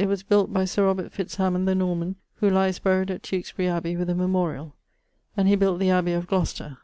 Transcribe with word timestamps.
It 0.00 0.08
was 0.08 0.24
built 0.24 0.52
by 0.52 0.64
Sir 0.64 0.84
Robert 0.86 1.12
Fitzhamond 1.12 1.68
the 1.68 1.74
Norman, 1.76 2.16
who 2.40 2.50
lies 2.50 2.80
buried 2.80 3.08
at 3.08 3.22
Tewkesbury 3.22 3.68
abbey 3.68 3.96
with 3.96 4.10
a 4.10 4.16
memorial: 4.16 4.74
and 5.36 5.46
he 5.46 5.54
built 5.54 5.78
the 5.78 5.90
abbey 5.90 6.10
of 6.10 6.26
Glocester. 6.26 6.74